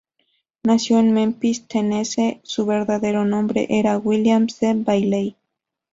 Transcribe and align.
Nacido 0.63 0.99
en 0.99 1.13
Memphis, 1.13 1.67
Tennessee, 1.67 2.39
su 2.41 2.65
verdadero 2.65 3.23
nombre 3.23 3.67
era 3.69 3.99
William 3.99 4.49
C. 4.49 4.73
Bailey. 4.77 5.35